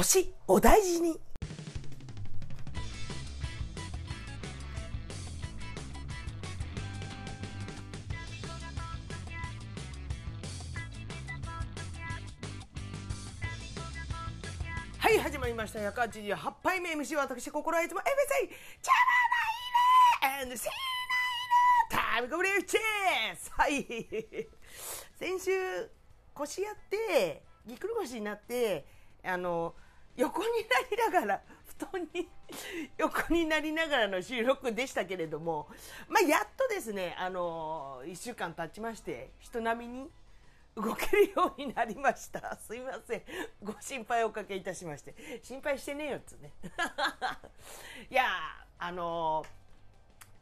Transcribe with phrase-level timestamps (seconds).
[0.00, 1.20] 腰お大事に。
[14.96, 15.80] はい、始まりました。
[15.80, 18.04] 188杯目 MC 私、心はいつも FSA、
[18.80, 18.92] チャ
[20.30, 20.72] ラないね !and せー
[21.90, 23.84] ないねタイムコブリューチェスはい。
[25.18, 25.90] 先週、
[26.32, 28.86] 腰やって、ぎっくり腰になって、
[29.22, 29.74] あの、
[30.16, 31.42] 横になりながら、
[31.78, 32.28] 布団に
[32.98, 35.68] 横になりながらの収録でしたけれども、
[36.08, 40.10] まあ、やっとですね、あの、1週間経ちまして、人並みに
[40.76, 42.56] 動けるようになりました。
[42.56, 43.22] すいません。
[43.62, 45.14] ご心配おかけいたしまして。
[45.42, 46.52] 心配してねえよっつね。
[48.10, 48.24] いや
[48.78, 49.44] あの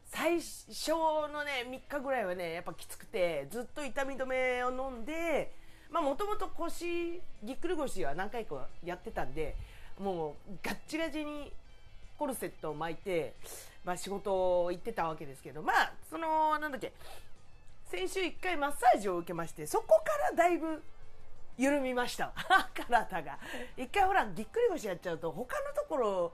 [0.05, 0.91] 最初
[1.31, 5.53] のね、3日ぐらいはね、やっぱきつくて、ずっと痛み止めを飲んで、
[5.91, 9.55] まあもともと腰、ぎっくり腰は何回かやってたんで、
[9.99, 11.51] もうガッチガチに
[12.17, 13.33] コルセットを巻いて、
[13.83, 16.93] まあ仕事を行ってたわけですけど、まあ、その、なんだっけ、
[17.89, 20.83] 先週1回マッサージを受けましてそこからだいぶ
[21.57, 22.31] 緩みました。
[22.73, 23.37] 体が。
[23.75, 26.33] 一回ほらぎっくり腰やっちゃうと他のところ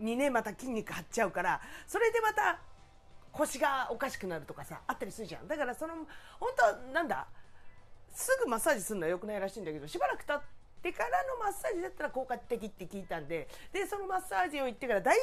[0.00, 2.58] にねまた筋肉張っちゃうからそれでまた
[3.30, 5.46] 腰がおかしくなるとかさあったりするじゃん。
[5.46, 5.94] だからその
[6.40, 7.28] 本当なんだ
[8.14, 10.40] すぐマッサージするのは良くないらしいんだけどしばらく経っ
[10.82, 15.16] てからのマッサージだったら効果的って聞いたんででそのマッサージを行ってからだい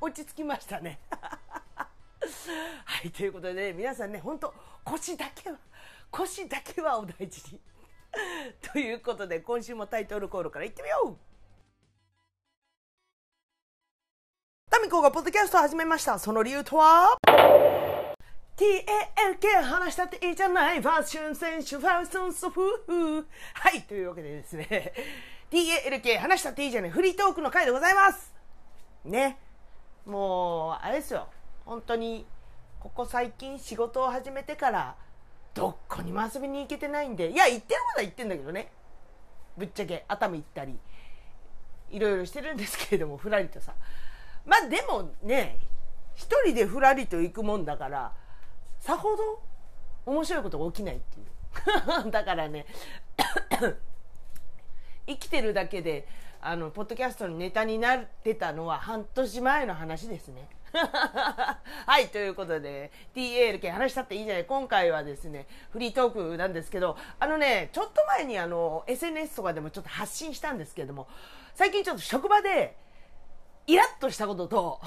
[0.00, 1.00] ぶ落ち着きましたね
[2.84, 4.52] はい、ということで、ね、皆さんね、本当
[4.84, 5.58] 腰だけは、
[6.10, 7.60] 腰だけはお大事に。
[8.72, 11.16] ということで、今週もタイトルコールからいってみよう
[14.70, 16.18] タミコがポッドキャストを始めました。
[16.18, 17.16] その理由とは？
[18.56, 20.80] TALK 話したっていいじゃない。
[20.80, 24.92] ファッション選手ファッションソフはい、というわけでですね。
[25.50, 28.32] TALK 話したっていいじゃないフリートークの回でございます。
[29.04, 29.38] ね。
[30.06, 31.28] もう、あれですよ。
[31.66, 32.26] 本当に
[32.80, 34.94] ここ最近仕事を始めてから
[35.54, 37.30] どこにも遊びに行けてないんで。
[37.30, 38.70] いや行ってることは行ってんだけどね。
[39.58, 40.78] ぶっちゃけ熱海行ったり。
[41.90, 43.74] いろいろしてるんですけれどもふらりとさ。
[44.46, 45.58] まあでもね
[46.14, 48.12] 一人でふらりと行くもんだから
[48.86, 49.42] さほど
[50.06, 51.22] 面白いことが起きないってい
[52.06, 52.66] う だからね
[55.08, 56.06] 生きてるだけで
[56.40, 60.48] あのポッドキャストのネタになってたのは半年前の話ですね。
[60.76, 64.44] はい、ということで、TALK 話したっていいじゃない。
[64.44, 71.08] 今回はですね、フリートークなんですけど、あのね、ちょっと前にあの、SNS とかでもちょっと発信したんですけれども、
[71.54, 72.76] 最近ちょっと職場で、
[73.66, 74.80] イラッとしたことと、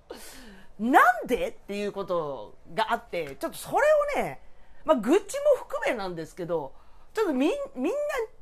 [0.80, 3.76] なんでっていうことをがあって、ちょっとそれ
[4.20, 4.40] をね、
[4.84, 6.72] まあ、愚痴も含めなんですけど、
[7.12, 7.92] ちょっとみん、みんな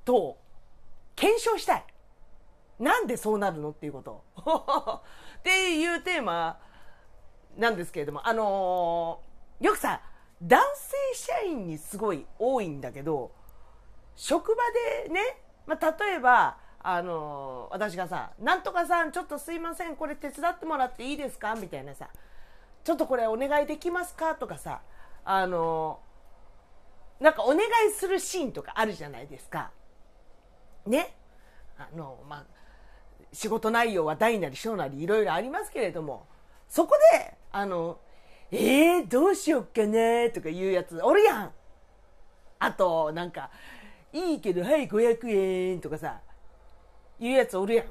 [0.04, 0.38] と
[1.16, 1.84] 検証したい。
[2.78, 4.24] なんでそうなるのっていうこと。
[5.38, 6.60] っていうテーマ
[7.56, 10.00] なんですけれども、あのーよくさ、
[10.40, 13.32] 男性社員にすごい多いんだけど、
[14.14, 14.62] 職場
[15.04, 15.20] でね、
[15.66, 21.56] まあ、例えば、あのー私がさ、なんとかさん、ちょっとすいません、これ手伝ってもらっていいですか？
[21.56, 22.08] みたいなさ、
[22.88, 24.34] ちょっとこれお願いできますか？
[24.34, 24.80] とかさ、
[25.22, 26.00] あの
[27.20, 29.72] なんかお願いするシーンとかあるじゃないですか。
[30.86, 31.14] ね？
[31.76, 32.44] あの、まあ、
[33.30, 36.26] 仕事内容は大なり小なりいろいろありますけれども、
[36.66, 37.98] そこで、あの、
[38.50, 40.30] えー、どうしよっかね？
[40.30, 41.52] とか言うやつおるやん。
[42.58, 43.50] あと、なんか、
[44.14, 46.22] いいけど、はい、500円とかさ、
[47.20, 47.86] 言うやつおるやん。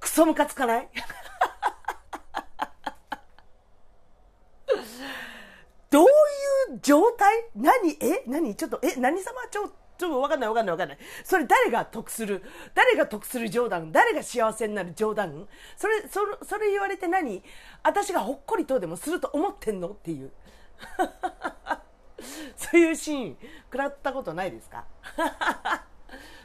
[0.00, 0.88] クソムカつかない
[5.90, 6.08] どうい
[6.73, 7.50] う状態？
[7.56, 7.96] 何？
[7.98, 8.22] え？
[8.26, 8.54] 何？
[8.54, 8.94] ちょっと、え？
[8.96, 9.40] 何様？
[9.50, 10.98] ちょ、ちょっとわかんないわかんないわかんない。
[11.24, 12.42] それ誰が得する？
[12.74, 13.90] 誰が得する冗談？
[13.90, 15.48] 誰が幸せになる冗談？
[15.76, 17.42] それ、それ、それ言われて何？
[17.82, 19.88] 私がほっこりとでもすると思ってんの？
[19.88, 20.30] っていう。
[22.56, 24.84] そういうシーン、食らったことないですか？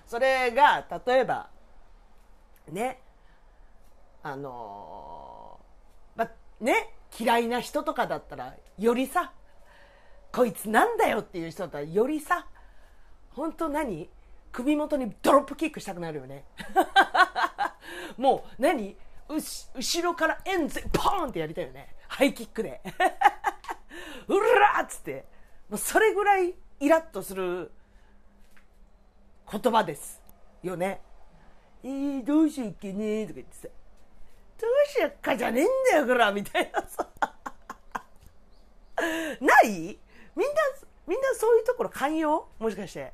[0.08, 1.50] それが、例えば、
[2.70, 3.02] ね、
[4.24, 9.34] あのーま、ね、嫌いな人とかだったら、よりさ、
[10.32, 12.48] こいつなんだよっていう人だったら、よりさ、
[13.32, 14.10] 本当何？
[14.52, 16.44] 首元にドロップキックしたくなるよね。
[18.18, 18.98] もう何？
[19.30, 21.96] うし後ろからエンゼポーンってやりたいよね。
[22.08, 22.82] ハイキックで。
[24.28, 25.26] うらっつって。
[25.70, 27.72] もうそれぐらいイラッとする
[29.52, 30.20] 言葉です。
[30.64, 31.02] よね。
[31.84, 33.68] えー、どうしよっけねーとか言ってさ。
[34.60, 35.38] どうしよっか？
[35.38, 37.08] じゃねえんだよ、こらみたいなさ。
[39.40, 39.98] ない？
[40.36, 40.54] みんな、
[41.08, 42.48] みんなそういうところ寛容？
[42.60, 43.14] もしかして。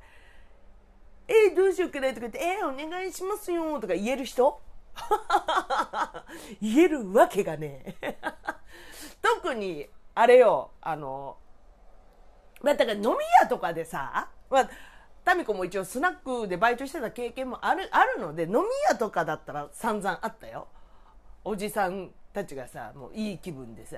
[1.28, 2.10] えー、どうしようかな？
[2.10, 4.62] とか言って、えー、お願いしますよとか言える人？
[6.62, 7.96] 言えるわけがね
[9.22, 11.38] 特に、あれよ、あの、
[12.62, 13.10] まあ、だから飲み
[13.42, 14.70] 屋とかでさ、まあ、
[15.24, 18.58] タミコも一応スナックでバイトしてた経験もある、あるので、飲み
[18.90, 20.68] 屋とかだったら散々あったよ。
[21.44, 23.98] おじさんたちがさ、もういい気分でさ、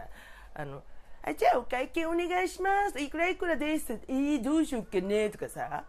[0.53, 0.83] あの、
[1.27, 2.97] あじゃあお会計お願いします。
[3.01, 3.99] いくらいくらです。
[4.07, 5.83] えー、どうしよっけねとかさ、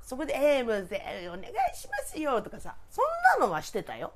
[0.00, 3.04] そこで、えー、もう、お願いしますよとかさ、そん
[3.40, 4.12] なのはしてたよ。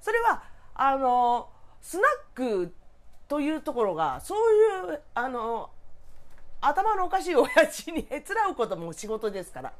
[0.00, 0.44] それは、
[0.76, 1.48] あの、
[1.80, 2.06] スナッ
[2.36, 2.72] ク
[3.26, 5.70] というところが、そういう、あの、
[6.60, 9.72] 頭のおかしい親父にへつらうことも仕事ですから。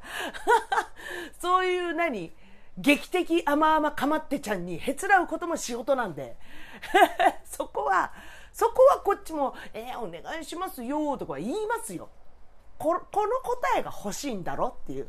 [1.39, 2.35] そういう何
[2.79, 6.37] 劇的甘々かまってちゃんにへつらうことも仕事なんで。
[7.45, 8.13] そこは、
[8.53, 12.09] そこはこっちも、えー、お願いしますよとか言いますよ。
[12.79, 15.09] この答えが欲しいんだろっていう。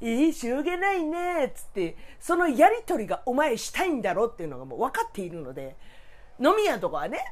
[0.00, 5.76] いいしょうがないねっつって、そのやりとりがお前したいんだろっていうのがもう分かっているので、
[6.40, 7.24] 飲み屋とかはね、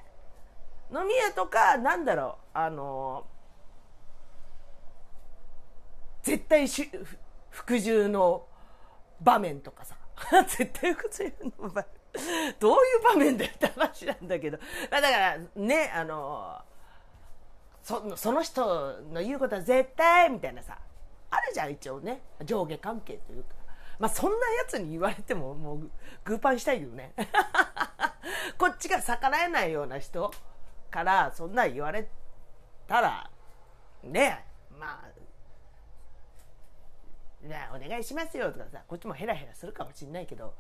[0.92, 3.26] 飲み屋とか、なんだろう、あの
[6.22, 6.88] 絶対し
[7.50, 8.46] 服従の
[9.20, 9.96] 場面とかさ、
[10.46, 12.01] 絶対服従の場面。
[12.60, 14.58] どういう場面でって話なんだけど。
[14.90, 16.60] まだからね、あの
[17.82, 20.78] そその人の言うことは絶対みたいなさ、
[21.30, 22.22] あるじゃん、一応ね。
[22.44, 23.54] 上下関係というか。
[23.98, 25.90] まあそんなやつに言われてももう
[26.24, 27.14] グーパンしたいけどね。
[28.58, 30.32] こっちが逆らえないような人
[30.90, 32.08] からそんな言われ
[32.86, 33.30] たら、
[34.02, 34.44] ね、
[34.78, 40.54] まあ、ね、お願いしますよとかさ、こっちもヘラヘラするかもしんないけど、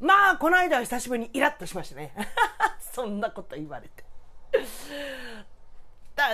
[0.00, 2.12] まあ、この間は久しぶりにイラッとしましたね。
[2.80, 4.04] そんなこと言われて。
[6.14, 6.24] だ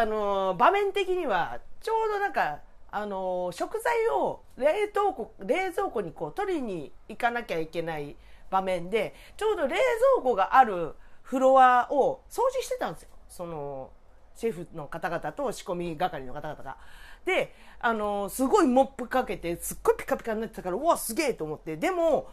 [0.00, 2.58] あの場面的にはちょうどなんか
[2.90, 8.16] あの食材を冷凍庫冷蔵庫にこう取りに行かなきゃいけない
[8.50, 10.96] 場面でちょうど冷蔵庫がある
[11.28, 13.10] フロアを掃除してたんですよ。
[13.28, 13.90] その、
[14.34, 16.78] シェフの方々と仕込み係の方々が。
[17.26, 21.76] で、あの、すごいモップかけて、すっごいピカピカになってたから、うわ、すげえと思って。
[21.76, 22.30] でも、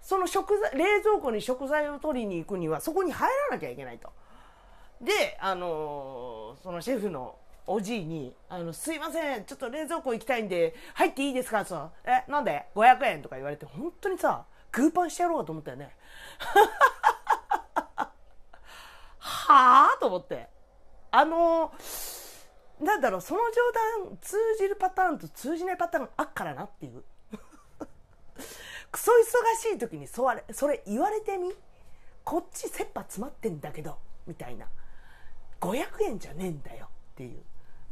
[0.00, 4.10] その食材、冷蔵庫に食材を取りに行くには、そこに入らなきゃいけないと。
[5.00, 7.36] で、あの、そのシェフの
[7.66, 11.64] おじいに、あの、すいません、ちょっと冷蔵庫行きたいんで、入っていいですか？
[11.64, 11.90] と。
[12.04, 15.94] え、なんで ?500 円とか言われて、本当にさ、グーパンしてやろうと思ったよね。
[19.18, 20.48] はあと思って。
[21.12, 21.72] あの
[22.80, 27.02] なんだろう、その冗談通じるパターンと通じないパターンあっからなっていう。
[28.90, 31.52] クソ忙しい時にそれそれ言われてみ？
[32.24, 34.66] こっち切羽詰まってんだけどみたいな。
[35.60, 37.42] 500円じゃねえんだよっていう。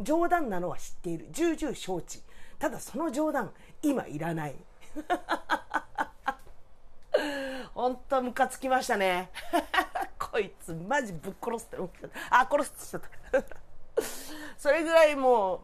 [0.00, 1.26] 冗談なのは知っている。
[1.30, 2.22] 重々承知。
[2.58, 3.52] ただその冗談
[3.82, 4.54] 今いらない。
[7.74, 9.30] 本当ムカつきましたね。
[10.18, 13.02] こいつマジぶっ殺すって思ってあ殺すってしちゃっ
[13.42, 13.56] た。
[14.58, 15.60] それぐらいもう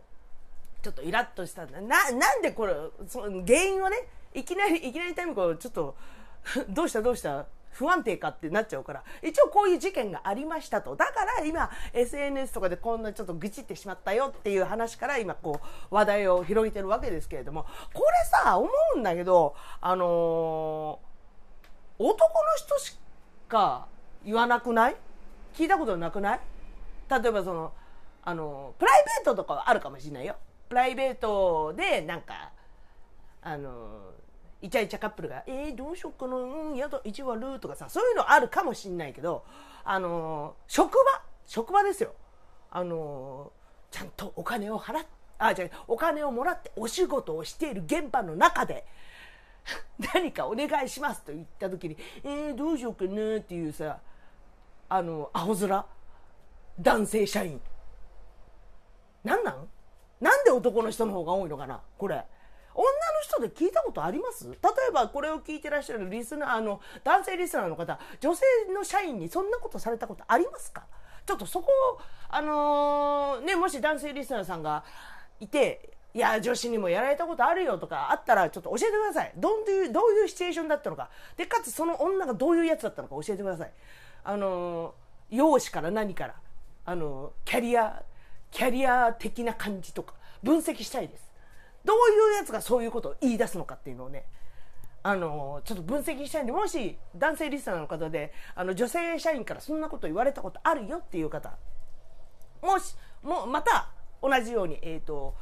[0.83, 1.81] ちょっとイラッとしたんだ。
[1.81, 2.75] ななんでこれ
[3.09, 5.97] その原因をねいきなりいきなりタイムコちょっと
[6.69, 7.47] どうしたどうした？
[7.71, 9.03] 不安定かってなっちゃうから。
[9.21, 10.95] 一応こういう事件がありましたと。
[10.95, 15.61] だから今 SNS とかでこんなちょっと愚痴ってしまったよっていう話から今こ
[15.91, 17.65] う話題を広げてるわけですけれども。
[17.93, 22.97] これさ思うんだけどあのー、男の人し
[23.49, 23.89] か
[24.25, 24.97] 言わなくない？
[25.55, 26.41] 聞いたことなくない？
[27.11, 27.73] 例えばその
[28.23, 30.37] あのプライベートとかはあるかもしれないよ。
[30.69, 32.53] プライベートでなんか
[33.43, 34.13] あの
[34.65, 39.45] イチャイチャカップルが「えー、どうしよっかなうんやだ意地悪」とかさそういうのあるかもしんないけど
[39.85, 42.15] あの職場職場ですよ。
[42.71, 43.53] あの
[43.91, 45.07] ちゃんとお金を払っ
[45.39, 48.87] あじゃお金をもらってお仕事をしている現場の中で
[50.15, 54.01] 何かお願いしますと言った時に「えー、どうしようかな」っていうさ
[54.89, 55.85] あの青空
[56.81, 57.61] 男性社員。
[59.23, 59.69] なんなん？
[60.21, 62.25] なんで男の人の方が多いのかなこれ。
[62.75, 62.91] 女の
[63.23, 64.49] 人で聞いたことあります？
[64.51, 64.55] 例
[64.89, 70.85] えばこれを聞いてらっしゃるリスナーあの男性リスナーの方女性の社員にそんなことされたことありますか？
[71.27, 74.85] ちょっとそこをあのー、ねもし男性リスナーさんが
[75.41, 79.33] いていや女子にもやられたことあるよとかあったらちょっと教えてください。
[79.37, 81.11] どういうどういうシチュエーションだったのか。
[81.37, 83.73] でかつその女がどういうやつだったのか教えてください。
[84.23, 84.95] あの
[85.31, 86.35] 容姿から何から
[86.85, 88.03] あのキャリア
[88.51, 91.33] キャリア的な感じとか分析したいです。
[91.85, 94.25] どういうやつがそういうことを言い出すのかっていうのをね
[95.03, 101.57] あのちょっと分析したいんでもし男性リスナーの方であの女性社員からそんなこと言われたことあるよっていう方
[102.63, 103.91] もしもまた
[104.23, 105.35] 同じようにえっ、ー、と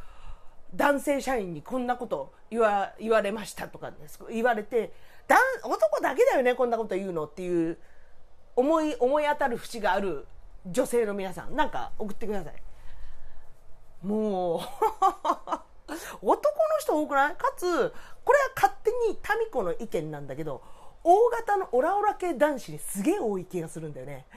[0.74, 3.96] 男性社員にこんなこと言わ言われましたとか、ね、
[4.30, 4.92] 言われて
[5.28, 7.78] だ男だけだよねこんなこと言うのっていう
[8.56, 10.26] 思い思い当たる節がある
[10.66, 11.56] 女性の皆さん。
[11.56, 14.06] なんか送ってください。
[14.06, 14.60] もう
[16.22, 16.42] 男の
[16.80, 17.36] 人多くない？
[17.36, 17.94] かつ
[18.24, 20.62] これは勝手に民子の意見なんだけど
[21.04, 24.26] 大型のオラオラ系男子にすげえ多い気がするんだよね。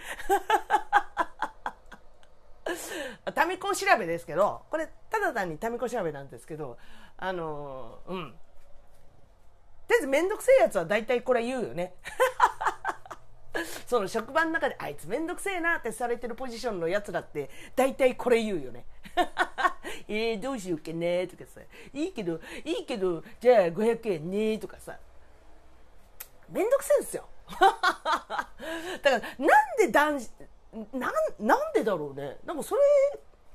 [3.34, 6.78] タミコ調べですけどこれただ単にタミコ調べなんですけど
[7.18, 8.36] あのうん。
[9.88, 11.96] とりあえず面倒くせえやつは大体これ言うよね。
[13.88, 18.86] その職場の中であいつ面倒くせえなってされてるポジションのやつだって大体これ言うよね。
[20.08, 21.62] えー、どうしようかねとかさ
[21.94, 24.98] いいけどいいけどじゃあ500円ねとかさ
[26.50, 27.26] めんどくせえんですよ。
[27.50, 28.50] だか
[29.04, 29.30] らなん
[29.78, 30.32] で男子
[30.94, 32.38] なんなんでだろうね。
[32.46, 32.82] なんかそれ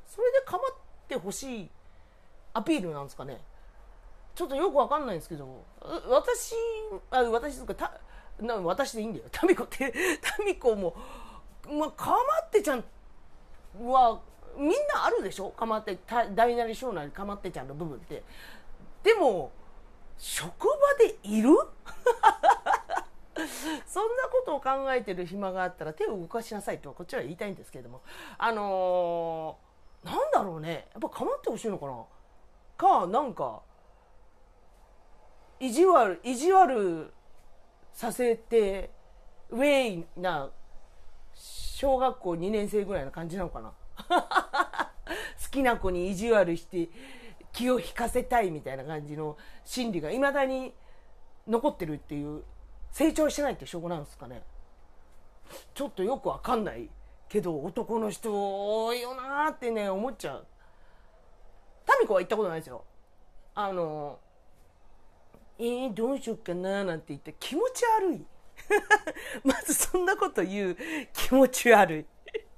[0.07, 0.61] それで構っ
[1.07, 1.71] てほしい
[2.53, 3.41] アピールなんですかね。
[4.35, 5.65] ちょっとよくわかんないんですけど
[6.09, 6.55] 私
[7.11, 8.01] あ私とかた
[8.41, 9.25] な私でいいんだよ。
[9.31, 9.93] タミコって
[10.23, 10.97] タミコも
[11.69, 12.17] まあかま
[12.47, 12.85] ってちゃん
[13.81, 14.21] は
[14.61, 15.49] みんなあるでしょ？
[15.51, 15.99] かまって
[16.35, 18.23] 大なり小なりかまってちゃんの部分って。
[19.03, 19.51] でも
[20.19, 21.49] 職場でいる？
[23.87, 28.03] そんなことを考えてる暇があったら手を動かしなさいとこっちは言いたいんですけれども。
[28.37, 30.89] あのー、なんだろうね。
[30.93, 32.05] やっぱ構ってほしいのかな？
[32.77, 33.63] かなんか
[35.59, 37.13] 意地悪意地悪
[37.93, 38.91] させて
[39.49, 40.51] ウェイな
[41.35, 43.73] 小学校2年生ぐらいな感じなのかな？
[45.43, 46.89] 好きな子に意地悪して
[47.53, 50.75] 気を引かせたいみたいな感じの心理がいまだに
[51.47, 52.45] 残ってるっていう
[52.93, 54.43] 成長してないって証拠なんですかね。
[55.75, 56.89] ちょっとよくわかんない
[57.29, 58.31] けど男の人
[58.85, 60.47] 多いよなーってね思っちゃう。
[61.85, 62.85] タミコは行ったことないですよ。
[63.55, 64.19] あの
[65.59, 68.27] えー、どうしよっかななんて言って気持ち悪い。
[69.45, 70.77] まずそんなこと言う。
[71.13, 72.07] 気持ち悪い。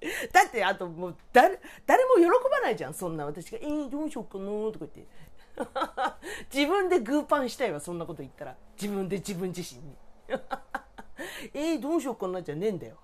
[0.33, 2.95] だってあともう誰誰も喜ばないじゃん。
[2.95, 5.07] そんな私が「えー、どうしよっかな」とか言って。
[6.53, 8.57] 自分でグーパンしたいわそんなこと言ったら。
[8.81, 9.97] 自分で自分自身に。
[11.55, 12.97] えー、どうしようかなじゃねえんだよ。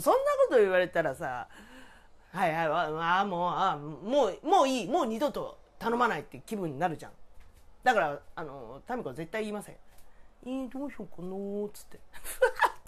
[0.00, 1.48] そんなこと言われたらさ
[2.30, 7.12] はいはいああもうあもうもういいもう二度と頼まないって気分になるじゃん。
[7.82, 9.76] だからあの民子は絶対言いません
[10.44, 11.34] えー、どうしようかな
[11.66, 12.00] っつって。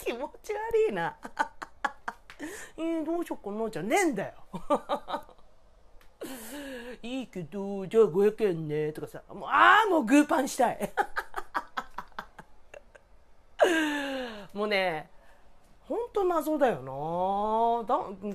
[0.03, 1.15] 気持ち悪いな。
[2.77, 3.69] えー、どうしようかな。
[3.69, 4.33] じゃねえんだよ。
[7.03, 8.93] いいけどじゃあ500円ね。
[8.93, 10.91] とかさもうああもうグーパンしたい。
[14.53, 15.09] もうね
[15.87, 16.81] ほんと謎だよな。
[16.81, 16.85] だ
[17.95, 18.27] これを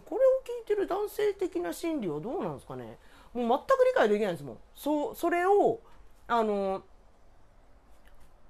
[0.45, 2.99] 聞いてる男性的な心理はどうなんですかね。
[3.33, 4.59] もう全く理解できないですもん。
[4.75, 5.81] そそれを
[6.29, 6.83] あの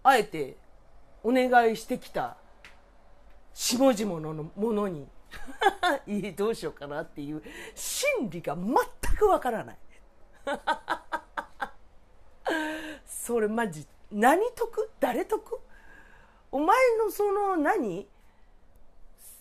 [0.02, 0.56] あえて
[1.22, 2.36] お願いしてきた
[3.56, 5.08] 下々のものに。
[6.06, 7.42] いいどうしようかなっていう。
[7.74, 9.78] 心理が全くわからない。
[13.06, 14.90] それマジ何得？
[15.00, 15.60] 誰得？
[16.52, 18.06] お前のその何？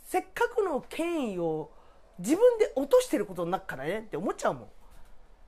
[0.06, 1.70] せっかくの権威を
[2.18, 4.00] 自分で落としてることになるからね？
[4.00, 4.70] って思っちゃうもん。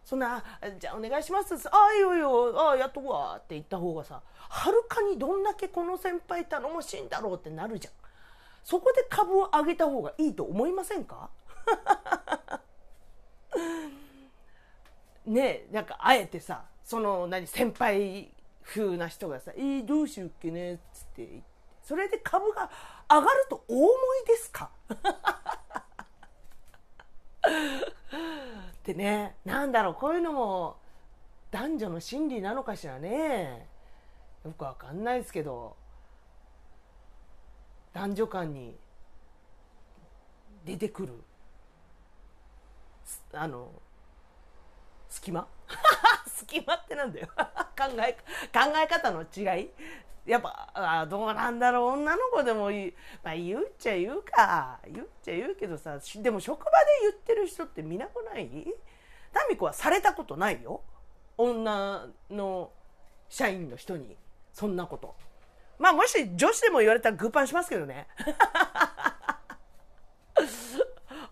[0.04, 0.44] そんな
[0.78, 2.60] 「じゃあお願いします」ああいいよいいよ。
[2.60, 7.94] ああやっとくわ」って言った方がさはるかにどんだけこの先輩頼もしいんだろうってなるじゃん。
[8.68, 11.30] そこで株を上げた方がいいと思いませんか？
[15.26, 18.30] ねえなんかあえてさその何先輩
[18.64, 21.42] 風な人がさ「えー、どうしようっけね」っつって
[21.82, 22.70] それで株が
[23.10, 23.90] 上がるとお思
[24.26, 24.70] いですか？
[27.48, 30.76] ってねなんだろうこういうのも
[31.52, 33.70] 男女の心理なのかしらね。
[34.44, 35.78] よくわかんないですけど。
[37.98, 38.76] 男女間に
[40.64, 41.14] 出てくる
[43.34, 43.72] あの
[45.10, 45.48] 隙間？
[46.28, 47.28] 隙間ってなんだよ。
[47.76, 48.14] 考え
[48.54, 49.72] 考え方の違い？
[50.28, 51.88] やっぱあどうなんだろう？
[51.94, 54.80] 女の子でもいい、まあ、言うっちゃ言うか。
[54.88, 58.48] 言っちゃ言うけどさでも職場で言ってる人って見なくない？
[59.34, 60.82] タミコはされたことないよ。
[61.36, 62.72] 女の
[63.28, 64.16] 社員の人に。
[64.54, 65.16] そんなこと。
[65.80, 68.08] まあもし女子でも言われたらグーパンしますけどね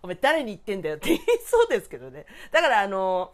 [0.02, 3.34] お前誰に言ってんだよって言いそうですけどねだからあの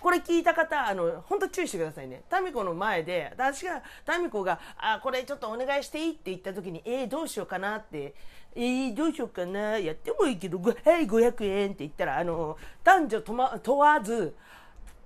[0.00, 2.22] これ聞いた方、あの、本当注意してくださいね。
[2.30, 8.14] タミコの前で、私が、タミコが、あ、これちょっとお願いしていいって言った時に、えー、どうしようかなって
[8.56, 14.34] えー、どうしようかな、やってもいいけど、はい、500円って言ったら、あの、男女とま問わず、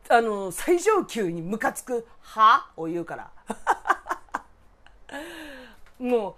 [0.09, 3.31] あの、最上級にムカつく、はを言うから。
[5.99, 6.35] もう、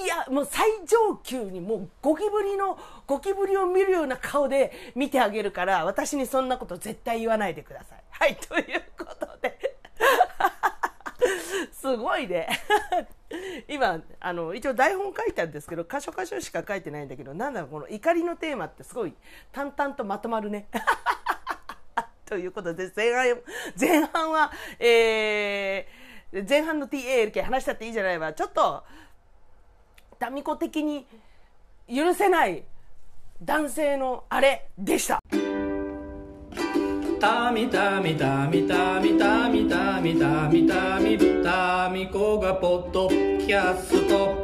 [0.00, 8.02] いや、もう最上級にもうゴキブリの、ゴキブリを見るような顔で見てあげるから、私にそんなこと絶対言わないでください。
[8.10, 9.76] はい、ということで。
[11.72, 12.48] すごいね。
[13.68, 19.14] 今、あの、一応台本書いたんですけど、箇所箇所しか書いてないんだけど、なんだろう、この怒りのテーマってすごい
[19.52, 20.68] 淡々とまとまるね。
[22.24, 23.40] ということで、前半、
[23.80, 25.97] 前半は、えー、
[26.32, 28.32] 前半の TALK 話したっていいじゃないわ。
[28.32, 28.84] ちょっと、
[30.18, 31.06] ダミコ的に
[31.88, 32.64] 許せない
[33.42, 35.20] 男性のあれでした。
[37.18, 44.36] たみたみたみたみたみたみたみたみたみこがポッドキャスト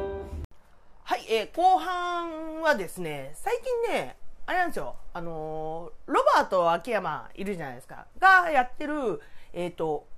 [1.05, 3.55] はい、えー、後半はですね最
[3.87, 9.21] 近ねあれなんですよあのー、ロバート秋山いるじゃないですかがやってる
[9.53, 10.09] えっ、ー、と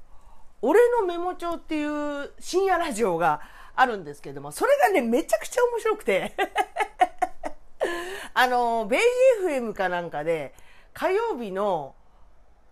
[0.62, 3.40] 俺のメモ帳っていう深夜ラジオが
[3.74, 6.32] あるんですけどもそれがねめちゃくちゃ面白くて
[8.34, 9.00] あのベイ
[9.44, 10.54] FM かなんかで
[10.92, 11.94] 火曜日の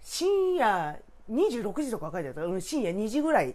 [0.00, 1.00] 深夜
[1.30, 3.54] 26時とか書いてあった深夜2時ぐらい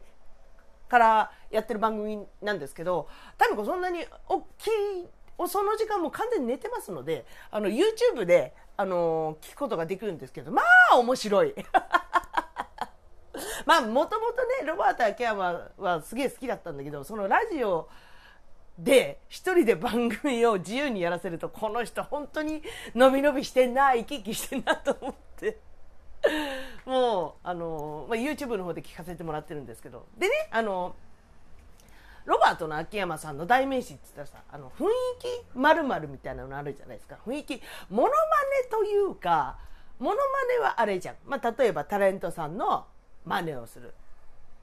[0.90, 3.08] からやってる番組なんですけど、
[3.38, 5.08] タミコそんなに大きい、
[5.48, 11.54] その時間も完全に寝てますので、あの、YouTube で、あの聞くことができるんですけど、まあ、面白い。
[13.66, 17.90] まあ、もともとね、ロバート秋山はすげえ好きだったんだけど、そのラジオ
[18.78, 22.64] で、一人で番組を自由にやらせると、この人本当に
[22.96, 25.60] 伸び伸びしてんな、生き生きしてんなと思って。
[26.86, 30.06] もう、あの、まあ、YouTube の方で聞かせてもらってるんですけど。
[30.18, 30.96] でね、あの、
[32.26, 34.88] ロバートの秋山さんの代名詞って言ったらさ、あの、雰囲
[35.20, 37.18] 気〇〇みたいなのあるじゃないですか。
[37.26, 39.58] 雰囲気、モノマネというか、
[40.00, 40.22] モノマ
[40.54, 41.16] ネはあれじゃん。
[41.26, 42.86] まあ、例えばタレントさんの
[43.26, 43.94] 真似をする。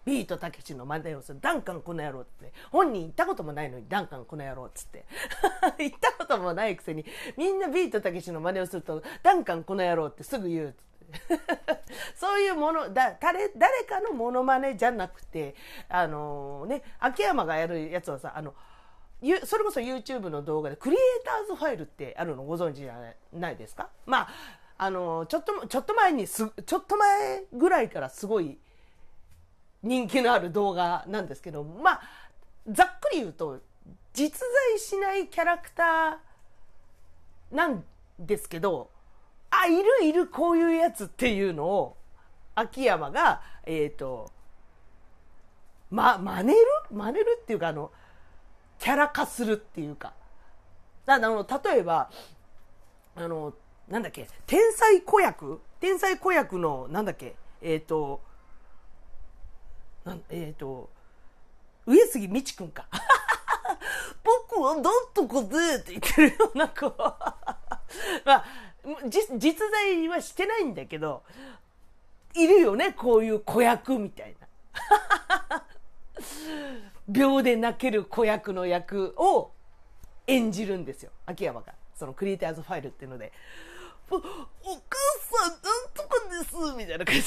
[0.04, 1.40] ビートたけしの真似をする。
[1.40, 2.52] ダンカンこの野郎って。
[2.70, 5.04] 本人行ったこともないのに、ダンカンこの野郎っつって。
[5.82, 7.04] 行ったこともないくせに、
[7.36, 10.86] みんなビートたけしの真似をすると、ダンカンこの野郎ってすぐ言うっつって
[12.14, 15.54] そういうものだ誰誰かのものまねじゃなくて
[15.88, 18.54] あの、ね秋山がやるやつはさあの
[19.44, 22.98] それこそ YouTube の動画でクリエイターズファイルってあるのご存知じゃ
[23.32, 23.88] ないですか？
[24.04, 24.28] まあ
[24.78, 28.58] あの、ちょっとちょっと前にすちょっと前ぐらいからすごい
[29.82, 32.00] 人気のある動画なんですけどまあ
[32.68, 33.60] ざっくり言うと
[34.12, 34.38] 実
[34.72, 37.84] 在しないキャラクターなん
[38.18, 38.90] ですけど
[39.50, 41.96] あ、いるいる、こういうやつっていうのを、
[42.54, 44.30] 秋山が、えっ、ー、と、
[45.90, 46.56] ま、真似る？
[46.90, 47.90] 真似るっていうか、あの、
[48.78, 50.14] キャラ化するっていうか。
[51.06, 52.10] あの、例えば、
[53.14, 53.54] あの、
[53.88, 55.60] なんだっけ、天才子役？
[55.80, 58.20] 天才子役の、なんだっけ、えっ、ー、と、
[60.04, 60.90] なんえっ、ー、と、
[61.86, 62.88] 上杉美智くんか。
[64.50, 66.86] 僕はなんとかでって言ってるような子。
[66.98, 68.44] まあ、
[69.08, 71.22] 実在はしてないんだけど、
[72.34, 75.64] いるよね、こういう子役みたいな。
[77.08, 79.52] 秒で泣ける子役の役を
[80.26, 81.72] 演じるんですよ、秋山が。
[81.94, 83.32] そのクリエイターズファイルっていうので。
[84.10, 84.24] お母
[85.20, 85.60] さん、なん
[85.94, 87.22] とかですみたいな感じ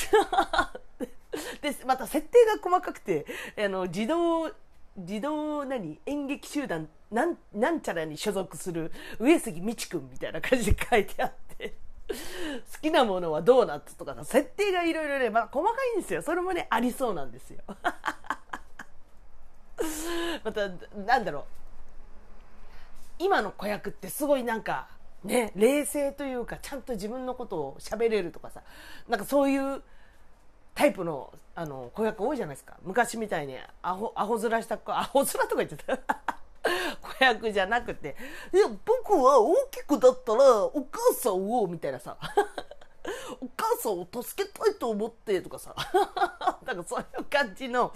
[1.61, 3.25] で、また設定が細かくて、
[3.57, 4.51] あの、自動、
[4.97, 5.99] 自動何？
[6.05, 11.75] 演劇集団なんなんちゃらに所属する上杉美智君みたいな感じで書いてあって。
[12.09, 12.15] 好
[12.81, 16.23] きなものはドーナツとかさ設定がいろいろね、まあ、細かいんですよ。
[16.23, 17.59] それもねありそうなんですよ。
[20.43, 20.69] また
[21.05, 21.43] なんだろう。
[23.19, 24.87] 今の子役ってすごいなんか
[25.23, 28.61] ね冷静というかちゃんと自分のことを喋れるとかさ
[29.07, 29.81] なんかそういう
[30.75, 32.77] タイプのあの子役多いじゃないですか。
[32.83, 35.99] 昔みたいにアホアホ面した子アホ面とか言ってた。
[37.01, 38.15] 子役じゃなくて、
[38.53, 42.17] いや、僕は大きくだったらお母さんを、みたいなさ、
[43.41, 45.75] お母さんを助けたいと思ってとかさ、
[46.65, 47.93] なんかそういう感じの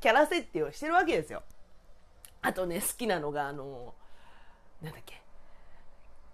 [0.00, 1.42] キャラ設定をしてるわけですよ。
[2.42, 3.94] あとね、好きなのが、あの、
[4.80, 5.17] なんだっけ、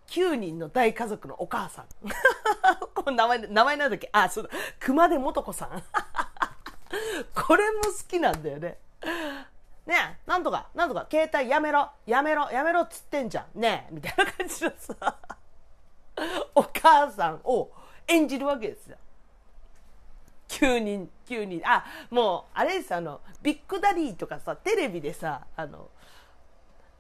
[0.09, 1.87] 9人の大家族のお母さん。
[2.95, 4.09] この名前、名前なんだっけ？
[4.12, 4.51] あ、そうだ。
[4.81, 5.83] 熊手素子さん。
[7.35, 8.79] これも好きなんだよね。
[9.87, 9.95] ね
[10.27, 13.61] え、なんとか、なんとか、携帯やめろ、やめろ、やめろっつってんじゃん。
[13.61, 15.19] ねえ、みたいな感じのさ、
[16.55, 17.71] お母さんを
[18.07, 18.97] 演じるわけですよ。
[20.49, 21.61] 9人、9人。
[21.64, 25.90] あ、もう、あれです、あの、ビッグダディとかさ、テレビでさ、あの、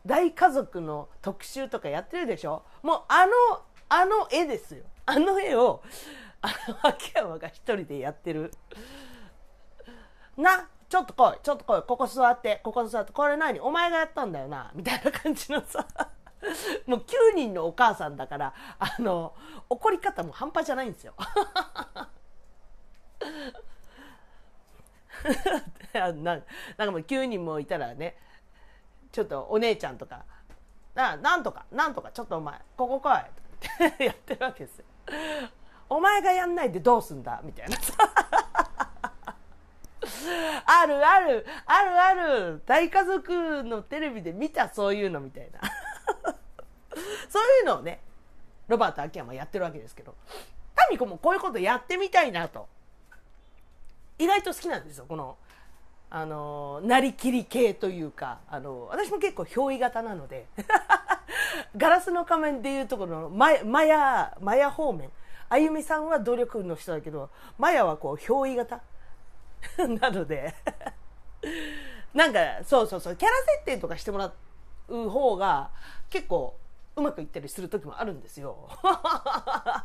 [0.06, 2.62] 大家族の特集とかやってるでしょ？
[2.82, 3.32] もうあの
[3.88, 4.84] あの絵ですよ。
[5.06, 5.82] あの絵を
[6.42, 8.50] あの秋山が一人でやってる。
[10.36, 11.38] なちょっと来い。
[11.42, 11.82] ちょっと来い。
[11.82, 12.60] ここ座って。
[12.62, 13.12] ここ座って。
[13.12, 13.60] これ何？
[13.60, 14.70] お前がやったんだよな。
[14.74, 15.86] みたいな感じのさ。
[16.86, 19.34] もう9人のお母さんだからあの
[19.70, 21.14] 怒り方も半端じゃないんですよ。
[25.94, 28.18] な なんかもう9人もいたらね
[29.14, 30.24] ちょっとお姉ちゃんとか。
[30.96, 33.20] ななんとかなんとかちょっとお前ここ来い。
[33.20, 34.84] っ てやってるわけですよ。
[35.88, 37.40] お前がやんないでどうすんだ？
[37.44, 37.76] みたいな。
[37.76, 37.94] さ
[40.66, 42.62] あるあるあるある。
[42.66, 44.68] 大家族のテレビで見た？
[44.68, 45.60] そういうのみたいな。
[47.30, 48.00] そういうのをね
[48.66, 50.16] ロバート秋山やってるわけですけど。
[50.74, 52.68] タミコもこういうことやってみたいなと。
[54.18, 55.36] 意外と好きなんですよこの
[56.16, 60.46] あのなりきり系というかあの私も結構憑依型なので
[61.76, 65.10] ガラスの仮面でいうところのママヤマヤ方面。
[65.48, 68.80] あゆみさんは努力の人だけどマヤはこう憑依型
[70.00, 70.54] なので
[72.14, 74.32] なんかそうそうそうキャラ設定とかしてもら
[74.88, 75.70] う方が
[76.10, 76.56] 結構
[76.94, 78.68] うまくいったりする時もあるんですよ。
[78.82, 79.84] だか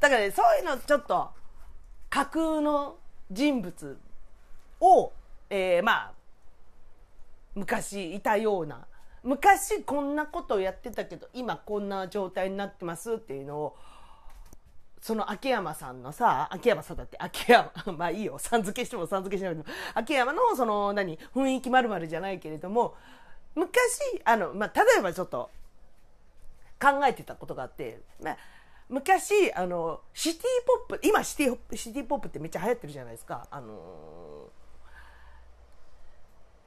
[0.00, 1.30] らねそういうのちょっと
[2.10, 2.98] 架空の
[3.30, 3.98] 人物
[4.80, 5.10] を、
[5.50, 6.12] えー、まあ
[7.54, 8.86] 昔いたような。
[9.22, 13.76] 昔こんなことをやってたけど今こんな状態になってますっていうのを
[15.00, 18.38] その秋山さんのさ秋山さんだって秋山 まあいいよ。
[18.38, 19.56] さん付けしてもさん付けしない。
[19.56, 22.96] けど秋山のその何雰囲気まるじゃないけれども
[23.54, 25.50] 昔あの、まあ、例えばちょっと
[26.80, 28.36] 考えてたことがあって、まあ、
[28.88, 33.46] 昔あのシティポップ今シティシティポップってめっちゃ流行ってるじゃないですか。
[33.50, 34.48] あの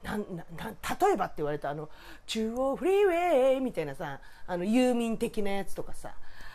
[0.02, 0.44] なんな
[1.00, 1.88] 例えばって言われたあの
[2.26, 6.14] 中央フリーウェイみたいなさあのユーミン的なやつとかさ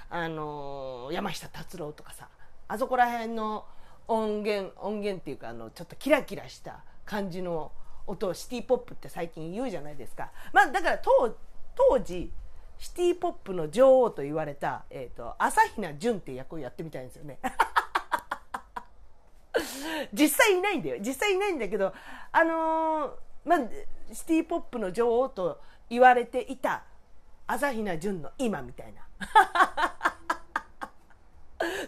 [0.09, 2.29] あの山下達郎とかさ
[2.67, 3.65] あそこら辺の
[4.07, 7.71] 音源音源っていうかあのちょっとキラキラした感じの
[8.07, 10.31] 音をシティポップって最近言うじゃないですか。
[10.51, 11.37] まあだから当
[11.75, 12.31] 当時
[12.77, 17.39] シティポップの女王と言われた、えーと、朝比奈純って役をやってみたいんですよね。
[20.11, 21.93] 実際いないんだよ実際いないんだけど
[22.31, 23.11] あのー、
[23.45, 23.59] まあ
[24.13, 26.83] シティポップの女王と言われていた
[27.47, 29.01] 朝比奈純の今みたいな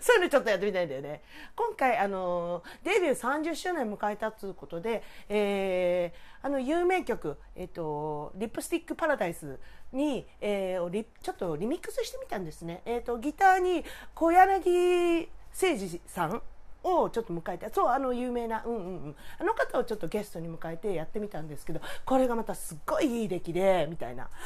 [0.01, 1.21] そういうのちょっとやってみたいんだよね。
[1.55, 9.59] 今回、あの、デビュー30周年迎えたということで、えー、あの、有名曲、えっ、と、リップスティックパラダイス
[9.91, 12.81] に、えー、ちょっとリミックスしてみたんですね。
[12.85, 16.41] えっ、ー、と、ギターに小柳誠司さん
[16.85, 24.29] をちょっと迎えてそうあの有名な、うんうんうん、あの方をちょっとゲストに迎えてやってみたんですけどこれがまたすっごいいい出来でみたいな。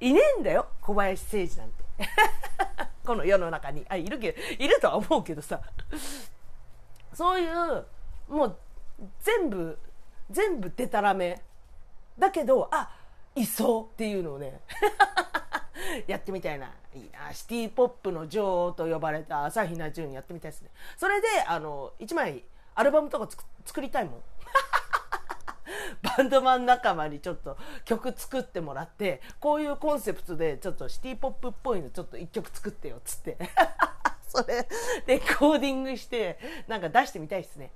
[0.00, 1.84] いねえんだよ小林誠司なんて。
[3.04, 3.84] この世の中に。
[3.88, 5.60] あいるけどいるとは思うけどさ。
[7.12, 7.86] そういう
[8.28, 8.56] もう
[9.20, 9.78] 全部
[10.30, 11.42] 全部でたらめ。
[12.18, 12.90] だけどあ
[13.34, 14.60] いそうっていうのをね。
[16.06, 16.72] やってみたいな。
[16.94, 17.32] いいな。
[17.32, 20.70] シティ・ポップの女王と呼ばれた朝比奈純やってみたいですね。
[20.96, 23.28] それであの1枚アルバムとか
[23.64, 24.22] 作りたいもん。
[26.02, 33.36] バンドマン仲間にちょっと曲作ってもらってこういうコンセプトでちょっとシティポップっぽいのちょっと1曲作ってよっつって。
[34.28, 34.68] それ
[35.06, 37.72] レコーディングしてなんか出してみたいですね。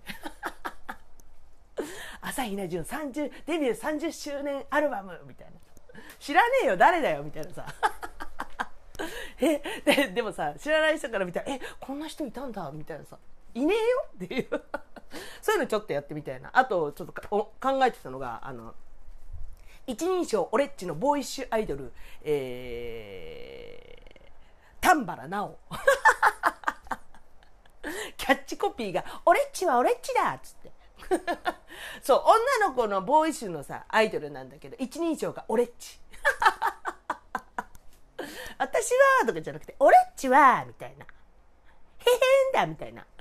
[2.20, 5.54] 朝比奈純30デビュー30周年アルバムみたいな。
[6.18, 7.66] 知らねえよ誰だよみたいなさ。
[9.40, 13.18] えででもさ知らない人から見たらえこんな人いたんだみたいなさ。
[13.55, 14.48] いねえよっていう。
[15.42, 16.50] そういうのちょっとやってみたいな。
[16.52, 18.74] あとちょっと考えてたのがあの
[19.87, 25.59] 一人称オレッチのボーイッシュアイドル、えー、丹原直
[28.16, 30.71] キャッチコピーが「オレッチはオレッチだ!」っつって。
[32.03, 32.22] そう
[32.61, 36.01] 女の子のボーイッシュのさアイドルなんだけど一人称がオレッチ
[38.59, 41.05] 私はとかじゃなくて、オレッチはみたいな。
[41.05, 42.14] へへ
[42.51, 43.05] んだみたいな。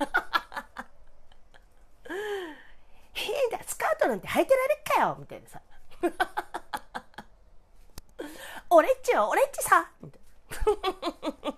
[3.12, 5.60] へへんだスカートなんて履いてられっかよみたいなさ。
[8.70, 10.22] オレッチはオレッチさみたい
[11.44, 11.54] な。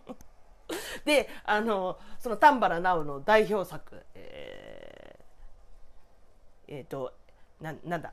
[1.04, 7.12] で、あの、その丹原直の代表作、ー、と、
[7.60, 8.12] な、なんだ？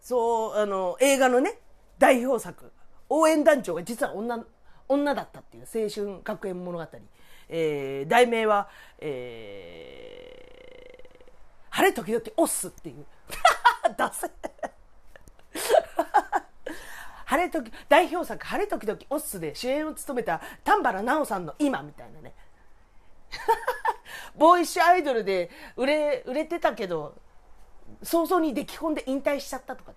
[0.00, 1.58] そう、あの、映画のね、
[1.98, 2.72] 代表作
[3.08, 4.44] 応援団長が実は女
[4.88, 6.86] 女だったっていう青春学園物語、
[7.48, 8.68] えー、題名は、
[8.98, 11.26] えー、
[11.70, 13.04] 晴れ時々オスっていう。
[13.96, 14.30] ダセ
[17.26, 22.34] 晴れ時、代表作、晴れ時々オッスで主演を務めた丹原奈緒さんの今みたいなね。
[24.36, 27.14] ボーイッシュアイドルで売れ、売れてたけど、
[28.02, 29.96] 早々にでき婚で引退しちゃったとかね。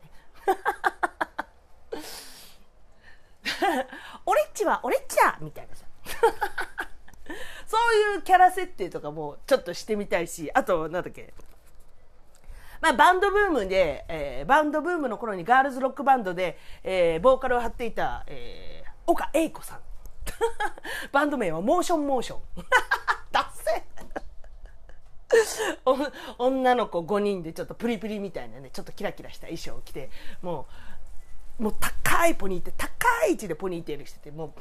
[4.26, 5.86] 俺っちは俺っちゃみたいなさ。
[7.68, 7.78] そ
[8.12, 11.34] ういうキャラ設定とかもちょっとしてみたいし、あと、なんだっけ、
[12.82, 19.80] まあ、バンドブームで、えー、バンドブームの頃にガールズロックバンドで、えー、ボーカルを張っていた、えー、岡栄子さん。
[21.12, 22.42] バンド名はモーションモーション。
[26.38, 30.10] 女の子5人でちょっとプリプリみたいなね、ちょっとキラキラした衣装を着て、
[30.42, 30.68] も
[31.60, 34.54] う、もう高いポニーテール、高い位置でポニーテールしてて、もう、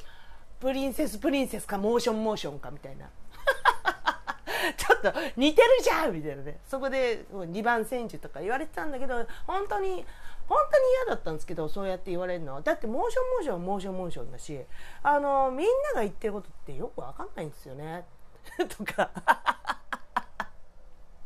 [0.60, 3.10] プリンセスプリンセスかモーションモーションかみたいな。
[4.76, 6.60] ちょっと似てるじゃんみたいなね。
[6.68, 10.06] そこで二番煎じとか言われてたんだけど、本当に、
[10.48, 12.60] 本当に嫌だったんですけど、そうやって言われるのは。
[12.60, 14.60] だってモーションモーションはモーションモーションだし、
[15.02, 18.04] あの、みんなが言ってることってよくわかんないんですよね。
[18.78, 19.10] とか。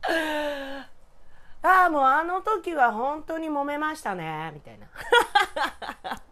[1.62, 4.86] ああ、もうあの時は本当に揉めましたね、みたいな。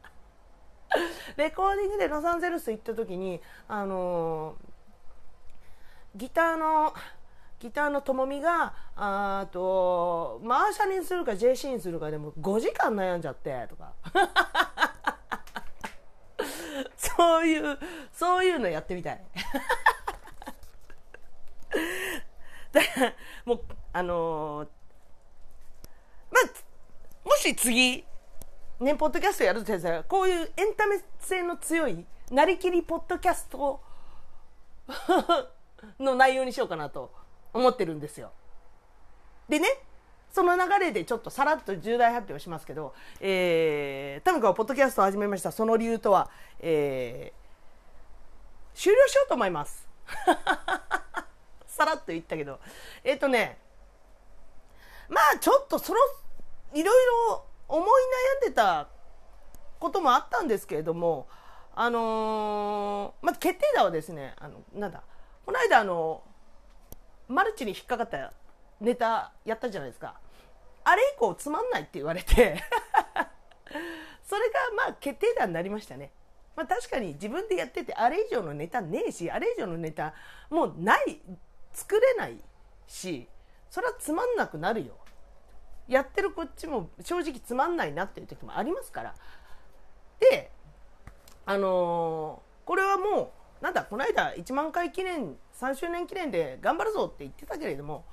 [1.37, 4.75] レコーディングでロサンゼルス行った時に、あのー
[6.17, 6.95] ギターの
[7.59, 13.93] ギターのともみがあとマーシャにするか JC にするかでも5時間悩んじゃってとか
[16.97, 17.79] そういう
[18.13, 19.21] そういうのやってみたい
[22.75, 23.61] だからもう
[23.93, 24.69] あのー、
[26.33, 28.05] まあもし次
[28.81, 33.81] ねポッドキャストやるとしたらこういうエンタメ性の強いなりきりポッドキャスト
[36.01, 37.13] の内容にしようかなと
[37.53, 38.33] 思ってるんですよ。
[39.49, 39.69] でね、
[40.33, 45.53] その流れでちょっとさらっと重大発表しますけど、えー、タミコはポッドキャストを始めました。
[45.53, 49.87] その理由とは、えー、終了しようと思います。
[51.75, 52.61] さらっと言ったけど。
[53.03, 53.59] えっ、ー、とね、
[55.09, 55.99] まあちょっとその、
[56.73, 57.89] いろいろ思い
[58.43, 58.87] 悩んでた
[59.81, 61.27] こともあったんですけれども、
[61.75, 65.03] あのー、まず決定打はですね、あの、なんだ、
[65.45, 66.23] この間あの
[67.29, 68.33] マルチに引っかかった
[68.81, 70.15] ネタやったじゃないですか。
[70.85, 72.63] あれ以降つまんないって言われて。
[74.23, 76.13] それがまあ決定打になりましたね。
[76.55, 80.15] まあ確かに自分でやっててあれ以上のネタねえしあれ以上のネタ
[80.51, 81.21] もうない
[81.75, 82.39] 作れない
[82.87, 83.29] し
[83.69, 84.95] それはつまんなくなるよ。
[85.87, 89.15] やってるこっちも正直つまんないなっていう時もありますから。
[90.19, 90.51] で
[91.45, 98.07] あのー、これはもうなんだこの間1万回記念3周年記念で頑張るぞって言ってたけれども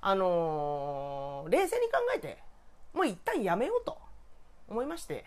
[0.00, 2.38] あのー、冷静に考えて
[2.92, 3.98] もう一旦やめようと
[4.68, 5.26] 思いまして、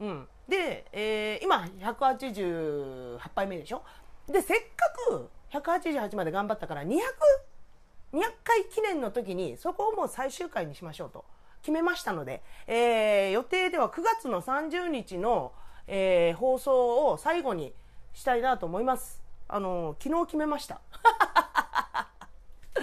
[0.00, 3.82] うん、で、えー、今188杯目でしょ？
[4.26, 6.96] でせっかく188まで頑張ったから200
[8.12, 11.24] 200回記念の時にそこをもう最終回にしましょうと
[11.62, 15.52] 決めましたので、えー、予定では9月の30日の、
[15.86, 17.72] えー、放送を最後に
[18.14, 19.22] したいなと思います。
[19.46, 20.80] あの、昨日決めました。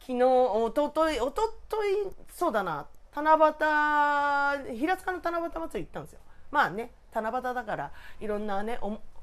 [0.00, 1.88] 昨日、おととい、おととい、
[2.30, 6.20] そうだな、七夕、平塚の七夕祭り行ったんですよ。
[6.50, 7.90] まあね、七夕だから、
[8.20, 8.78] いろんなね、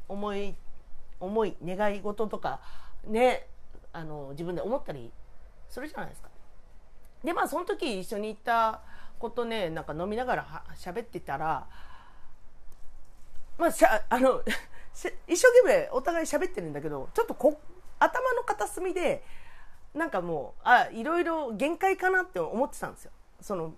[0.10, 0.56] 思い、
[1.26, 2.60] 思い、願い事とか、
[3.06, 3.48] ね、
[3.92, 5.12] あの、自分で思ったり
[5.70, 6.30] するじゃないですか。
[7.24, 8.82] で、まあ、その時一緒に行った
[9.20, 11.68] ことね、なんか飲みながら喋ってたら、
[13.58, 14.42] まあ、しゃ、あの、
[15.28, 17.60] 一生懸命お互い喋ってるんだけどちょっとこ
[18.00, 19.24] 頭の片隅で
[19.94, 23.74] なんかもうあいろいろ限界かなって思ってたんですよその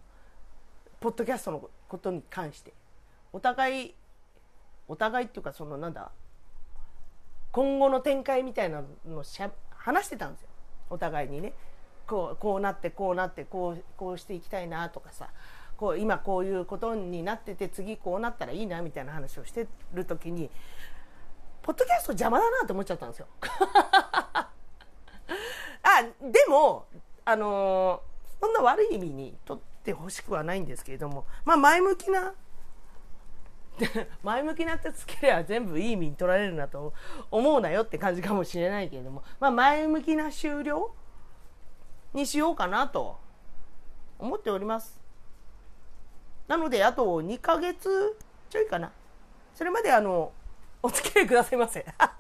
[1.00, 2.74] ポッドキャストのことに関して
[3.32, 3.96] お互い
[4.88, 6.12] お互いっていうかそのなんだ
[7.56, 10.50] 今後の展開みたいなのをしゃ話してたんですよ。
[10.89, 11.54] お互いにね。
[12.06, 15.30] こうこうなってこうなってこうこうしていきたいなとかさ。
[15.78, 20.50] こう今こういうことになってて次こうなったらいいなみたいな話をしてる時に
[21.62, 23.28] ポッドキャスト邪魔だなって思っちゃったんですよ。
[25.82, 26.86] あ、でも、
[27.26, 32.36] あのー、そんな悪い意味にとってほしくはないんですけれども、まあ前向きな、
[34.24, 36.94] 前向きなってつければ全部いい意味に取られるなと
[37.32, 40.94] 思うなよって感じかもしれないけれども、まあ前向きな終了
[42.14, 43.20] にしようかなと
[44.20, 45.02] 思っております。
[46.48, 48.18] なので、あと2ヶ月
[48.50, 48.92] ちょいかな。
[49.54, 50.32] それまであの、
[50.82, 51.86] お付き合いくださいませ。
[51.98, 52.12] は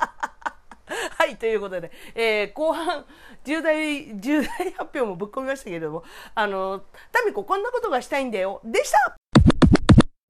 [1.17, 3.05] はい、ということで、えー後半、
[3.43, 9.15] 重大、重大発表もぶっ込みましたけれども、あの、タミコこんなことがしたいんだよ、でした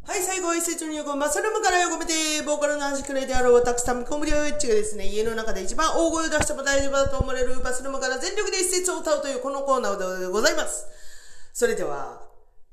[0.08, 2.14] はい、最後は一節に横、マスルームから横めて、
[2.46, 7.60] ボーカルの端くれであろう、たくさんコムリオエッチがですね、家の中で一番大声を出しても大丈夫だと思われる。
[7.62, 10.86] バスルームから全力で一節を歌うというこのコーナーでございます。
[11.54, 12.22] それでは、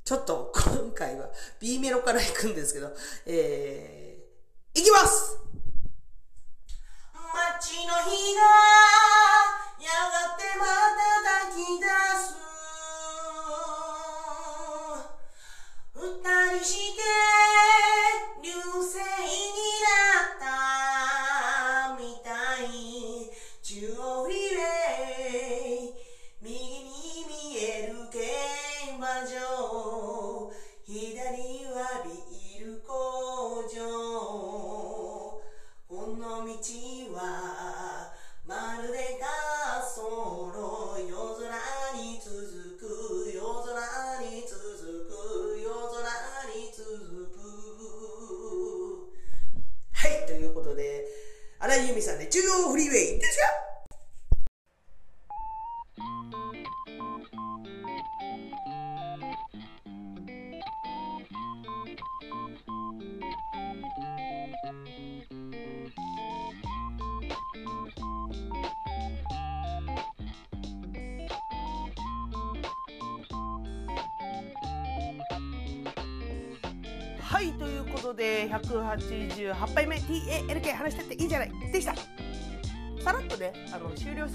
[0.04, 2.92] ちょっと今回は B メロから行くんですけど、
[3.24, 5.38] えー、いきます
[7.14, 8.42] 街の日が
[9.80, 11.06] やがてまた
[11.46, 11.86] 抱き出
[12.18, 12.51] す
[16.24, 17.02] 二人して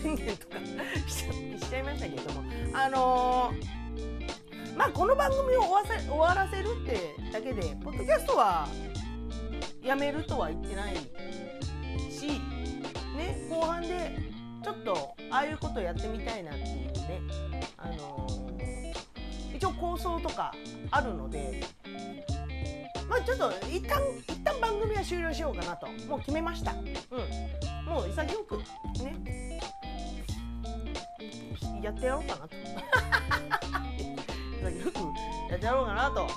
[0.01, 0.55] 宣言とか
[1.07, 1.33] しちゃ
[1.65, 3.77] しちゃいましたけどもあのー
[4.77, 8.67] まあこの番組を終わせ終わらせるってだけでポッドキャストは
[9.83, 10.95] やめるとは言ってない
[12.12, 12.27] し
[13.17, 14.15] ね後半で
[14.63, 17.21] ちょっとああいうことやってみたいなっていうね
[17.77, 18.38] あのー
[19.55, 20.53] 一応構想とか
[20.91, 21.63] あるので
[23.10, 26.73] まあちょっと一旦一旦番組は終了しようかなともう決めました。
[26.73, 27.86] うん。
[27.86, 29.46] もう潔くね
[31.88, 32.56] やってやろうかなと。
[34.67, 34.97] 潔く
[35.50, 36.28] やってやろうかなと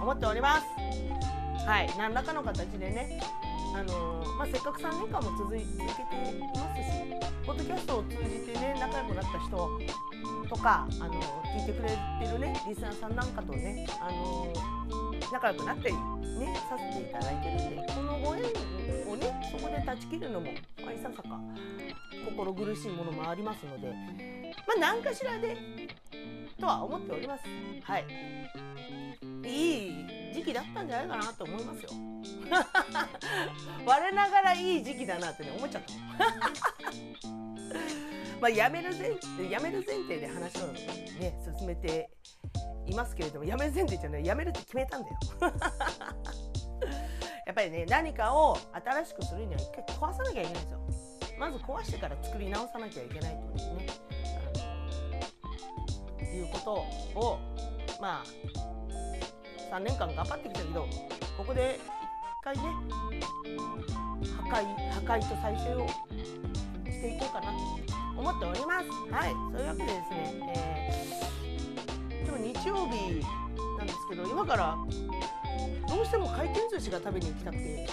[0.00, 0.66] 思っております。
[1.66, 3.20] はい、何らかの形でね。
[3.72, 6.88] あのーまあ、せっかく3年間も続い続けていますし
[7.46, 9.80] ポッドキャストを通じてね仲良くなった人
[10.48, 16.00] とか、あのー聞いてくれてるねリスナーさんなんかとね、あのー仲良くなったりね
[16.68, 18.42] させていただいてるんでこのご縁
[19.08, 20.50] をねそこで断ち切るのも、
[20.82, 21.40] まあ、いささか
[22.24, 25.56] 心苦しいものもありますのでまあ何かしらで
[26.58, 27.44] とは思っております。
[27.82, 28.04] はい。
[29.44, 29.92] いい
[30.34, 31.88] 時期だったんじゃないかなと思いますよ。
[33.86, 35.92] 我ながらいい時期だなってね思っちゃった
[38.40, 39.16] まあやめる前
[39.50, 40.80] やめる前提で話をね
[41.58, 42.10] 進めて
[42.86, 45.16] いますけれどもやめる前提じゃないやめるって決めたんだよ。
[47.46, 50.80] やっぱりね何かを新しくするには一回壊さなきゃいけないんですよ。
[51.38, 53.86] まず壊してから作り直さなきゃいけないというね。
[56.40, 57.38] いうことを
[58.00, 60.88] まあ3年間頑張ってきたけど
[61.36, 61.78] ここで
[62.40, 62.62] 一回ね
[64.36, 65.88] 破壊破壊と再生を
[66.90, 67.58] していこうかなと
[68.20, 68.86] 思っております。
[69.12, 69.30] はい。
[69.30, 71.00] そういうわけでですね、えー
[72.26, 73.24] 今日日曜日
[73.78, 74.76] なんですけど今から
[75.88, 77.88] どうしても回転寿司が食べに行きたくて。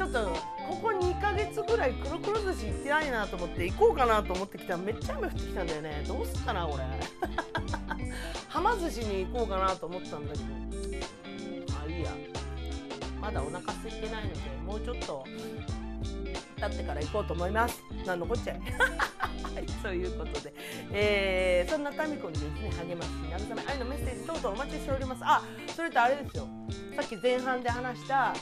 [0.00, 0.18] ちょっと
[0.66, 4.72] ここ2ヶ月ぐらい黒黒寿司行ってないなと思って行こうかなと思ってきた。
[4.72, 6.04] らめっちゃ雨降ってきたんだよね。
[6.08, 6.88] どうすっかな俺は
[8.62, 10.44] ま寿司に行こうかなと思ったんだけど。
[11.74, 12.12] まあいいや。
[13.20, 15.22] まだお腹空いてないのでもうちょっと
[16.56, 17.82] 経ってから行こうと思います。
[18.06, 18.60] なんのこっちゃい。
[19.84, 20.52] はい、うことで、
[20.92, 23.08] えーそんなタミコにですね励まし
[23.44, 25.22] 慰め愛のメッセージ等々お待ちしております。
[25.24, 25.42] あ
[25.74, 26.48] それとあれですよ。
[26.96, 28.34] さっき前半で話した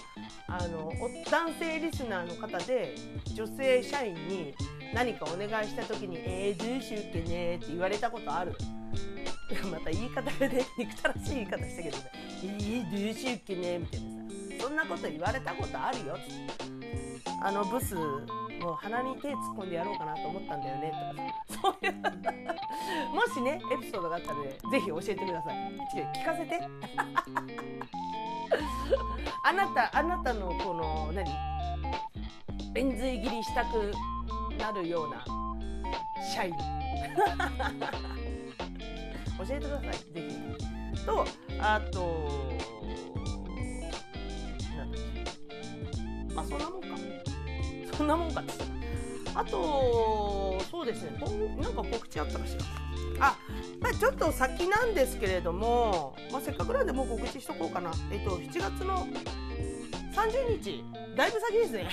[0.49, 0.93] あの
[1.31, 2.95] 男性リスナーの方で
[3.35, 4.55] 女性社員に
[4.95, 8.57] 何かお願いした時に「えー、どうしようっけね」って言われたことある。
[9.71, 12.05] また言い方がね憎たらしい言い方したけどね
[12.43, 14.19] 「えー、どうしようっけね」みたいなさ。
[14.61, 16.19] そんなこと言われたことあるよ。
[16.29, 16.99] つって。
[17.41, 17.95] あのブス
[18.61, 21.23] もう鼻に手突っ込んでやろうかなと思ったんだよねとか
[21.55, 21.63] さ。
[21.63, 21.93] そういう。
[23.15, 25.55] もしねエピソードがあったらねぜひ教えてください。
[26.15, 26.61] 聞かせて。
[29.45, 31.25] あなたあなたのこの何？
[32.75, 33.93] 円髄切りしたく
[34.59, 35.25] なるような
[36.35, 36.53] 社員
[39.39, 41.05] 教えてくださいぜひ。
[41.07, 41.25] と
[41.61, 42.53] あと
[46.35, 46.98] まあそんなもんか。
[47.99, 48.53] こんなもんかって
[49.35, 51.19] あとそうですね。
[51.61, 52.57] なんか告知あったかし
[53.19, 53.37] らあ、
[53.81, 57.91] まあ、ちょっと先なんですけれども、まあ、せっかくなんでもう告知しとこうかな。
[58.13, 59.09] えっと7月の
[60.15, 60.85] 30日。
[61.17, 61.89] だいぶ先ですね。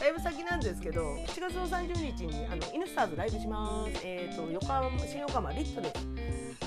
[0.00, 4.00] だいぶ先なんですけど7月の30日にあのイヌスターズライブします。
[4.02, 5.94] えっ、ー、と横浜新横浜リットです。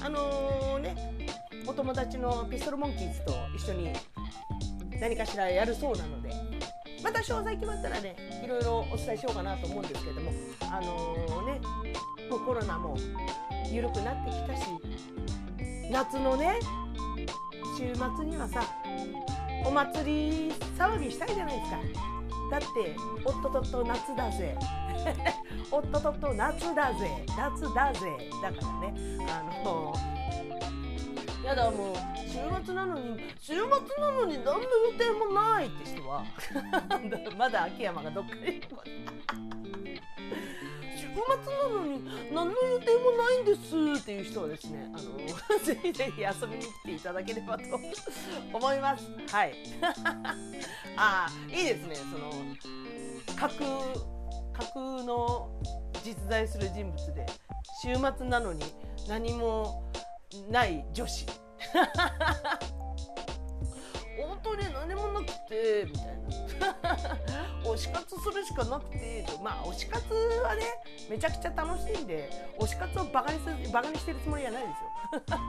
[0.05, 0.95] あのー、ね
[1.65, 3.91] お友達のピストルモンキーズと一緒に
[4.99, 6.29] 何かしらやるそうなので。
[7.04, 10.32] また詳細決まったらねいろいろお伝えしようかなと思うんですけども
[10.62, 11.62] あのー、ね
[12.30, 12.97] もうコロナも
[13.72, 14.68] 緩くなってきたし
[15.91, 16.60] 夏のね
[17.78, 18.64] 週末にはさ
[19.66, 21.80] お祭り騒ぎしたいじゃないですか。
[22.51, 22.95] だって
[23.26, 24.58] おっとっと夏だぜ。
[25.72, 27.26] おっとっと夏だぜ。
[27.38, 28.30] 夏だぜ。
[28.41, 28.93] だからね
[29.28, 29.93] あの
[31.43, 32.12] やだもう。
[32.34, 33.61] 週末なのに週末
[33.99, 34.65] なのに何の予
[34.97, 36.23] 定もないって人は。
[37.38, 38.61] まだ秋山がどっかに
[40.97, 42.03] 週末なのに
[42.34, 45.15] 何の予定もないんですっていう人はですねあの
[45.63, 47.63] ぜひぜひ遊びに来ていただければと
[48.51, 49.05] 思います。
[49.29, 49.53] はい。
[50.97, 51.95] あいいですね。
[51.95, 52.31] その
[53.36, 53.69] 架空
[54.53, 55.51] 架空の
[56.03, 57.27] 実在する人物で
[57.84, 58.63] 週末なのに
[59.07, 59.91] 何も
[60.49, 61.43] ない女子。
[64.18, 66.14] 本当に何もなくてみたいな。
[67.64, 70.64] 推し活するしかなくてまあ推し活はね
[71.09, 75.39] めちゃくちゃ楽しいんで推し活をバカにするバカにしてるつもりはないですよ。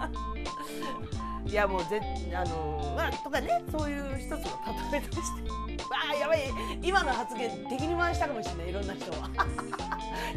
[1.46, 2.00] いやもうぜ
[2.34, 4.38] あのまあとかねそういう一つの
[4.90, 5.44] 例えとして。
[5.92, 6.40] ああやばい
[6.82, 9.28] 今の発言敵に回したかもしれないいろんな人は。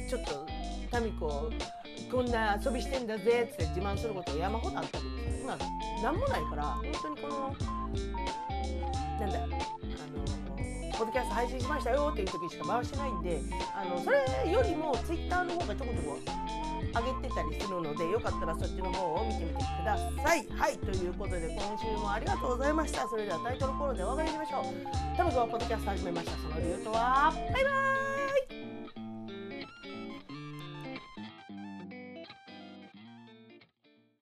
[0.08, 1.50] ちょっと民子
[2.10, 5.10] こんな遊びしてんだぜって自慢すること山ほどあったけど
[5.42, 5.58] 今
[6.02, 7.56] 何もないから本当にこの
[9.18, 9.56] なんだあの
[10.92, 13.40] ポッドキャスト配信しましたよっていう時しか回してないんで
[13.74, 16.18] あのそれよりもツイッターの方がちょこちょこ
[16.94, 20.46] 上げてたりするのでよかったらそっちの方を見てみてください。
[20.50, 23.08] はいということで今週もありがとうございました。
[23.08, 25.16] それではタイトルコールでお別れしましょう。
[25.16, 26.36] タムズはポッドキャスト始めました。
[26.38, 28.21] その理由とはバイバーイ。